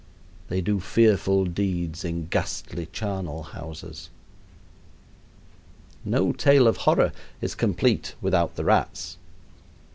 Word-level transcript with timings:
They 0.49 0.61
do 0.61 0.79
fearful 0.79 1.45
deeds 1.45 2.03
in 2.03 2.25
ghastly 2.25 2.87
charnel 2.87 3.43
houses. 3.43 4.09
No 6.03 6.31
tale 6.31 6.67
of 6.67 6.77
horror 6.77 7.11
is 7.39 7.53
complete 7.53 8.15
without 8.19 8.55
the 8.55 8.65
rats. 8.65 9.17